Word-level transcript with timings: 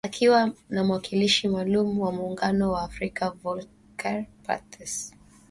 Akiwa 0.07 0.51
na 0.69 0.83
mwakilishi 0.83 1.47
maalum 1.47 1.99
wa 1.99 2.11
Muungano 2.11 2.71
wa 2.71 2.81
Afrika, 2.83 3.29
Volker 3.29 4.25
Perthes. 4.45 5.11